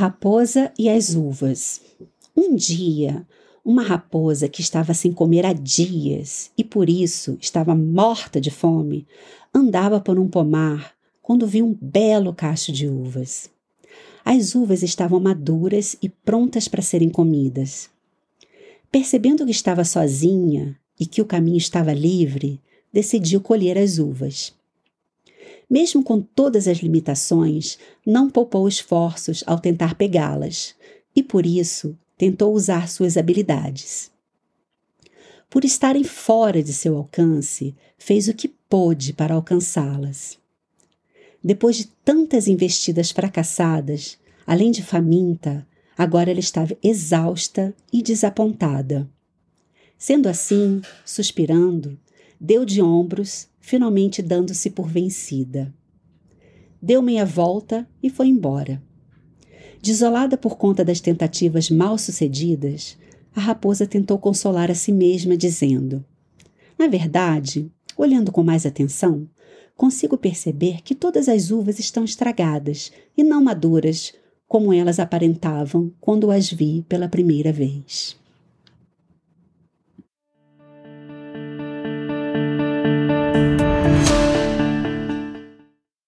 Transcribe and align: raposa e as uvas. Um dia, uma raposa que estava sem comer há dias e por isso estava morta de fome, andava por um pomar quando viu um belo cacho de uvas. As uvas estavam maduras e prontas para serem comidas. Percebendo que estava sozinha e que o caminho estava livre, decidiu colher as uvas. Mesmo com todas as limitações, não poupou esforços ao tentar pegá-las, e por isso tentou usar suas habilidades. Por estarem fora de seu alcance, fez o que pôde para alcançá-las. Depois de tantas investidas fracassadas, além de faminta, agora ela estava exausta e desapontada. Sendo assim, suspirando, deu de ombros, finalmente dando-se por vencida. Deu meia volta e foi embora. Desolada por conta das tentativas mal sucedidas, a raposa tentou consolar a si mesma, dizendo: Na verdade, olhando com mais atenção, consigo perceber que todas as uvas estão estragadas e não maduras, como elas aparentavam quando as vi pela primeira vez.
raposa 0.00 0.72
e 0.78 0.88
as 0.88 1.14
uvas. 1.14 1.78
Um 2.34 2.56
dia, 2.56 3.26
uma 3.62 3.82
raposa 3.82 4.48
que 4.48 4.62
estava 4.62 4.94
sem 4.94 5.12
comer 5.12 5.44
há 5.44 5.52
dias 5.52 6.50
e 6.56 6.64
por 6.64 6.88
isso 6.88 7.36
estava 7.38 7.74
morta 7.74 8.40
de 8.40 8.50
fome, 8.50 9.06
andava 9.54 10.00
por 10.00 10.18
um 10.18 10.26
pomar 10.26 10.94
quando 11.20 11.46
viu 11.46 11.66
um 11.66 11.76
belo 11.78 12.32
cacho 12.32 12.72
de 12.72 12.88
uvas. 12.88 13.50
As 14.24 14.54
uvas 14.54 14.82
estavam 14.82 15.20
maduras 15.20 15.94
e 16.00 16.08
prontas 16.08 16.66
para 16.66 16.80
serem 16.80 17.10
comidas. 17.10 17.90
Percebendo 18.90 19.44
que 19.44 19.50
estava 19.50 19.84
sozinha 19.84 20.78
e 20.98 21.04
que 21.04 21.20
o 21.20 21.26
caminho 21.26 21.58
estava 21.58 21.92
livre, 21.92 22.58
decidiu 22.90 23.38
colher 23.38 23.76
as 23.76 23.98
uvas. 23.98 24.54
Mesmo 25.70 26.02
com 26.02 26.20
todas 26.20 26.66
as 26.66 26.78
limitações, 26.78 27.78
não 28.04 28.28
poupou 28.28 28.66
esforços 28.66 29.44
ao 29.46 29.60
tentar 29.60 29.94
pegá-las, 29.94 30.74
e 31.14 31.22
por 31.22 31.46
isso 31.46 31.96
tentou 32.18 32.52
usar 32.52 32.88
suas 32.88 33.16
habilidades. 33.16 34.10
Por 35.48 35.64
estarem 35.64 36.02
fora 36.02 36.62
de 36.62 36.72
seu 36.72 36.96
alcance, 36.96 37.74
fez 37.96 38.26
o 38.26 38.34
que 38.34 38.48
pôde 38.48 39.12
para 39.12 39.34
alcançá-las. 39.34 40.38
Depois 41.42 41.76
de 41.76 41.86
tantas 42.04 42.48
investidas 42.48 43.10
fracassadas, 43.10 44.18
além 44.46 44.70
de 44.70 44.82
faminta, 44.82 45.66
agora 45.96 46.30
ela 46.30 46.40
estava 46.40 46.76
exausta 46.82 47.74
e 47.92 48.02
desapontada. 48.02 49.08
Sendo 49.98 50.28
assim, 50.28 50.82
suspirando, 51.04 51.98
deu 52.40 52.64
de 52.64 52.80
ombros, 52.80 53.48
finalmente 53.60 54.22
dando-se 54.22 54.70
por 54.70 54.88
vencida. 54.88 55.72
Deu 56.82 57.02
meia 57.02 57.26
volta 57.26 57.86
e 58.02 58.08
foi 58.08 58.28
embora. 58.28 58.82
Desolada 59.82 60.36
por 60.36 60.56
conta 60.56 60.84
das 60.84 61.00
tentativas 61.00 61.70
mal 61.70 61.96
sucedidas, 61.96 62.98
a 63.34 63.40
raposa 63.40 63.86
tentou 63.86 64.18
consolar 64.18 64.70
a 64.70 64.74
si 64.74 64.92
mesma, 64.92 65.36
dizendo: 65.36 66.04
Na 66.78 66.88
verdade, 66.88 67.70
olhando 67.96 68.32
com 68.32 68.42
mais 68.42 68.66
atenção, 68.66 69.28
consigo 69.76 70.18
perceber 70.18 70.82
que 70.82 70.94
todas 70.94 71.28
as 71.28 71.50
uvas 71.50 71.78
estão 71.78 72.04
estragadas 72.04 72.92
e 73.16 73.22
não 73.22 73.42
maduras, 73.42 74.12
como 74.48 74.72
elas 74.72 74.98
aparentavam 74.98 75.92
quando 76.00 76.30
as 76.30 76.50
vi 76.50 76.84
pela 76.88 77.08
primeira 77.08 77.52
vez. 77.52 78.19